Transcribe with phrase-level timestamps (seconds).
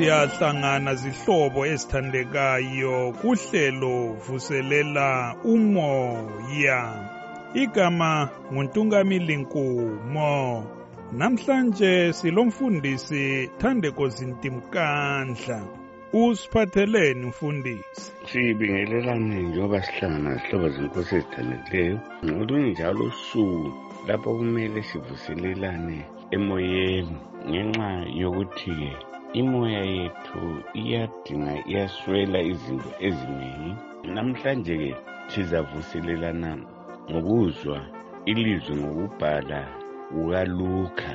[0.00, 6.80] siyahlangana zihlobo ezithandekayo kuhlelo vuselela umoya.
[7.54, 10.64] Igama nguntungamili nkumo
[11.12, 15.60] namhlanje silomfundisi thandeko zintimkandla.
[16.12, 18.12] Usiphatheleni mfundisi.
[18.32, 23.72] Sibingelelane njengoba sihlangana zihlobo zenkosi ezithandekileyo ngolunye njalo usuku
[24.06, 25.98] lapho kumele sivuselelane
[26.30, 27.16] emoyeni
[27.48, 27.88] ngenxa
[28.20, 30.42] yokuthi-ke imoya yethu
[30.74, 33.72] iyadinga iyaswela izinto eziningi.
[34.14, 34.96] Namhlanje-ke
[35.28, 36.50] sizavuselelana
[37.10, 37.78] ngokuzwa
[38.30, 39.60] ilizwi ngokubhala
[40.10, 41.10] kukaluka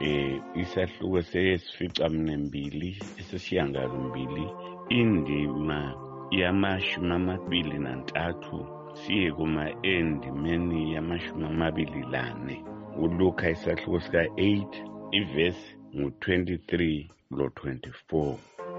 [0.00, 4.46] eh isahluko sesificamnembili esesiyangalombili
[4.88, 5.94] indima
[6.30, 8.66] yamashumi amabili nantathu
[9.00, 12.64] siye kuma endimeni yamashumi amabili lane
[13.02, 14.66] uluka isahluko sika-8
[15.18, 17.06] ivesi ngu-23
[17.38, 18.34] lo-24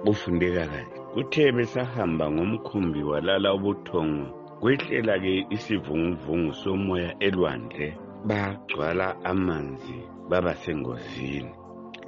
[0.05, 4.27] kufundeka kanje kuthe besahamba ngomkhumbi walala ubuthongo
[4.61, 7.87] kwehlela-ke isivunguvungu somoya elwandle
[8.27, 9.97] bagcwala amanzi
[10.29, 11.53] baba sengozini.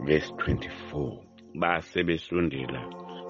[0.05, 1.17] Verse 24
[1.55, 2.81] base besondela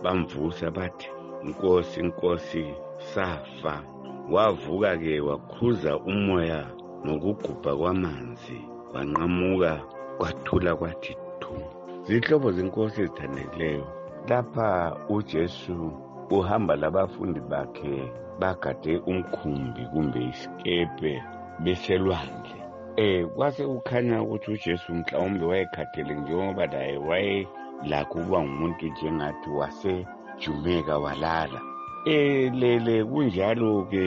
[0.04, 1.10] bamvusa bathi
[1.44, 2.66] nkosi nkosi
[3.14, 3.84] safa.
[4.30, 6.62] Wavuka-ke wakhuza umoya
[7.06, 8.60] ngokugubha kwamanzi
[8.94, 9.74] wanqamuka
[10.18, 11.77] kwathula kwathi thu.
[12.08, 13.88] Zihlobo zenkosi ezithandekileyo
[14.30, 15.92] lapha ujesu
[16.30, 21.24] uhamba labafundi bakhe bagade umkhumbi kumbe isikepe
[21.64, 22.58] beselwandle.
[22.98, 31.62] Eh kwase kukhanya ukuthi ujesu mhlawumbe wayekhathele njengoba laye wayelakho ukuba ngumuntu njengathi wasejumeka walala.
[32.06, 34.06] Elele kunjalo-ke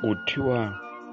[0.00, 0.58] kuthiwa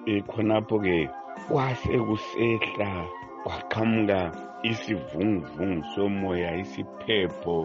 [0.06, 1.10] eh, khonapho-ke
[1.50, 3.06] kwase kusehla
[3.48, 4.20] kwaqhamuka
[4.64, 7.58] isivunguvungu somoya isiphepho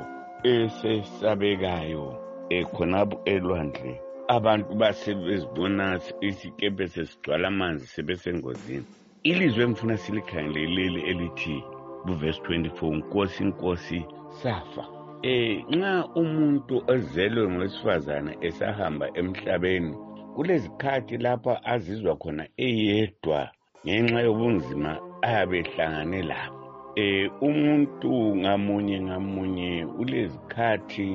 [0.44, 2.06] esesabekayo
[2.50, 4.00] eh, khonapho elwandle.
[4.28, 8.84] Abantu basebezibona isikepe sesigcwala amanzi sebesengozini.
[9.22, 11.64] Ilizwi engifuna silikhangeleleli elithi
[12.06, 14.04] kuvesi 24 nkosi nkosi
[14.42, 14.84] safa.
[15.22, 19.96] Eh nxa umuntu ozelwe ngowesifazane esahamba emhlabeni
[20.34, 23.50] kulezikhathi lapha azizwa khona eyedwa
[23.86, 26.58] ngenxa yobunzima ayabe ehlangane labo
[26.96, 31.08] eh umuntu ngamunye ngamunye ulezikhathi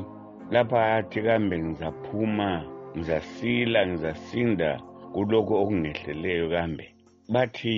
[0.51, 2.49] lapha athi kambe ngizaphuma
[2.97, 4.69] ngizasila ngizasinda
[5.13, 6.85] kulokho okungehleleyo kambe.
[7.33, 7.75] Bathi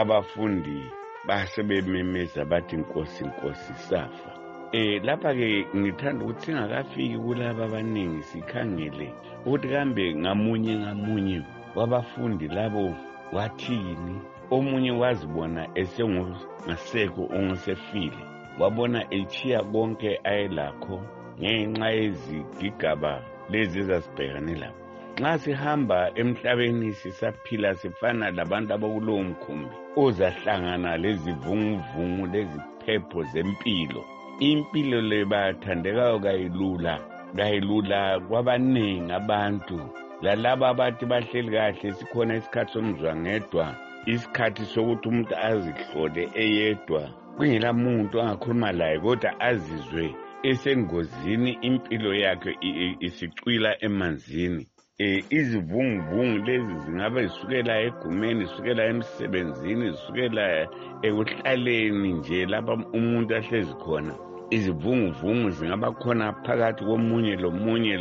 [0.00, 0.78] abafundi
[1.26, 4.30] basebememeza bathi nkosi nkosi safa.
[4.72, 9.08] Eh lapha ke ngithanda ukuthi singakafiki kulaba abaningi sikhangele
[9.46, 11.38] ukuthi kambe ngamunye ngamunye
[11.76, 12.94] wabafundi labo
[13.32, 14.14] wathini.
[14.56, 18.22] Omunye wazibona esengasekho ongesefile
[18.60, 20.96] wabona echiya konke ayelakho
[21.40, 23.12] ngenxa yezigigaba
[23.50, 24.80] lezi ezasibhekane labo
[25.20, 34.02] nxa sihamba emhlabeni sisaphila sifana labantu abakulowo mkhumbi ozahlangana lezivunguvungu leziphepho zempilo.
[34.50, 36.94] Impilo le bayathandekayo kayilula
[37.36, 39.78] kayilula kwabaningi abantu.
[40.22, 43.66] Lalaba abathi bahleli kahle sikhona isikhathi somzwangedwa
[44.06, 47.02] isikhathi sokuthi umuntu azihlole eyedwa
[47.36, 52.52] kungela muntu angakhuluma laye kodwa azizwe esengozini impilo yakhe
[53.00, 54.66] isicwila emanzini.
[54.98, 60.68] Eh izivunguvungu lezi zingabe zisukela egumeni zisukela emsebenzini zisukela
[61.02, 64.14] ekuhlaleni nje lapha umuntu ahlezi khona.
[64.50, 67.94] Izivunguvungu zingaba khona phakathi komunye lomunye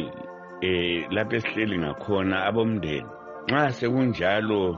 [0.61, 3.19] eh lapho esihleli ngakhona abomndeni.
[3.49, 4.77] Nxa sekunjalo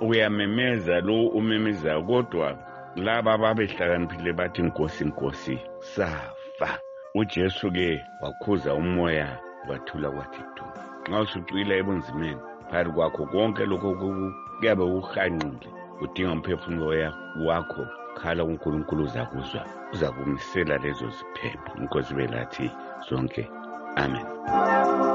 [0.00, 2.56] uyamemeza lo umemezayo kodwa
[2.96, 6.80] laba ababehlakaniphile bathi nkosi nkosi safa.
[7.14, 10.64] Ujesu-ke wakhuza umoya kwathula kwathi du
[11.08, 15.68] nxa usucwila ebunzimeni phakathi kwakho konke lokho kuyabe kuhanqile
[16.02, 17.12] udinga umphefumulo
[17.46, 17.82] wakho
[18.18, 19.62] khala unkulunkulu uzakuzwa
[19.92, 21.70] uzakumisela lezo ziphepho.
[21.80, 22.70] Inkosi belathi
[23.08, 23.42] zonke
[23.96, 25.13] amen.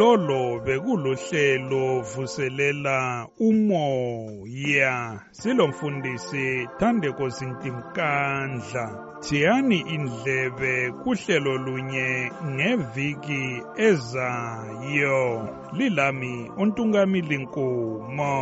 [0.00, 5.20] Lolo bekuluhlelo vuselela umoya.
[5.30, 8.84] Silomfundisi thandeko zintimkandla
[9.20, 15.48] thiyani indlebe kuhlelo lunye ngeviki ezayo.
[15.76, 18.36] Lilami untungamili nkumo